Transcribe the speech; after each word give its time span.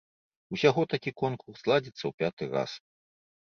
Усяго 0.55 0.81
такі 0.93 1.11
конкурс 1.23 1.61
ладзіцца 1.73 1.99
ў 2.05 2.11
пяты 2.23 2.43
раз. 2.57 2.71